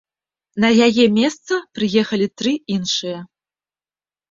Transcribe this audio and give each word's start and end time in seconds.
На 0.63 0.71
яе 0.87 1.05
месца 1.17 1.59
прыехалі 1.77 2.27
тры 2.41 2.57
іншыя. 2.79 3.23